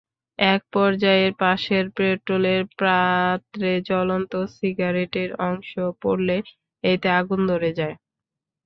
একপর্যায়ে 0.39 1.27
পাশের 1.41 1.85
পেট্রলের 1.97 2.61
পাত্রে 2.79 3.71
জ্বলন্ত 3.89 4.33
সিগারেটের 4.55 5.29
অংশ 5.47 5.71
পড়লে 6.01 6.37
এতে 6.83 7.07
আগুন 7.19 7.39
ধরে 7.51 7.69
যায়। 7.79 7.95